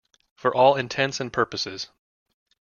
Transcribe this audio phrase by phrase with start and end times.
[0.33, 1.89] For all intents and purposes.